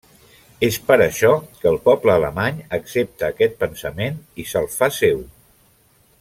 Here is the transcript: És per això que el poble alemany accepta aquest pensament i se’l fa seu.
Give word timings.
És 0.67 0.77
per 0.87 0.95
això 1.05 1.29
que 1.59 1.69
el 1.71 1.77
poble 1.89 2.13
alemany 2.15 2.57
accepta 2.79 3.29
aquest 3.29 3.55
pensament 3.61 4.19
i 4.45 4.47
se’l 4.55 4.71
fa 4.81 4.91
seu. 4.99 5.23